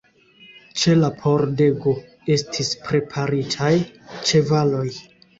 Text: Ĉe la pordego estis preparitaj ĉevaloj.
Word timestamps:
Ĉe 0.83 0.93
la 0.99 1.09
pordego 1.17 1.91
estis 2.35 2.71
preparitaj 2.87 3.69
ĉevaloj. 4.31 4.87